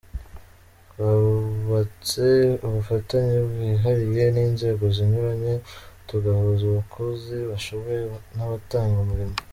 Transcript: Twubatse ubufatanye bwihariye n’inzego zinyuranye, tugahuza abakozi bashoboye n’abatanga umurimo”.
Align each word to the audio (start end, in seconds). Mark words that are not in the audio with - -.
Twubatse 0.89 2.25
ubufatanye 2.67 3.37
bwihariye 3.49 4.23
n’inzego 4.35 4.83
zinyuranye, 4.95 5.53
tugahuza 6.07 6.63
abakozi 6.67 7.35
bashoboye 7.49 8.01
n’abatanga 8.35 8.97
umurimo”. 9.05 9.35